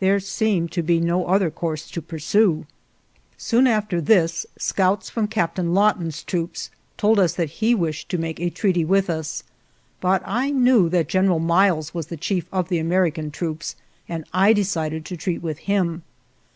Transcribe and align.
There 0.00 0.18
seemed 0.18 0.72
to 0.72 0.82
be 0.82 0.98
no 0.98 1.26
other 1.26 1.48
course 1.48 1.88
to 1.92 2.02
pursue. 2.02 2.66
Soon 3.38 3.68
after 3.68 4.00
this 4.00 4.44
scouts 4.58 5.08
from 5.08 5.28
Captain 5.28 5.74
Law 5.74 5.92
ton's 5.92 6.24
troops 6.24 6.70
told 6.96 7.20
us 7.20 7.34
that 7.34 7.60
he 7.62 7.72
wished 7.76 8.08
to 8.08 8.18
make 8.18 8.40
a 8.40 8.50
treaty 8.50 8.84
with 8.84 9.08
us; 9.08 9.44
but 10.00 10.22
I 10.24 10.50
knew 10.50 10.88
that 10.88 11.06
General 11.06 11.38
Miles 11.38 11.94
was 11.94 12.08
the 12.08 12.16
chief 12.16 12.46
of 12.50 12.68
the 12.68 12.80
American 12.80 13.30
troops, 13.30 13.76
and 14.08 14.24
I 14.34 14.52
decided 14.52 15.04
to 15.04 15.16
treat 15.16 15.40
with 15.40 15.58
him. 15.58 16.02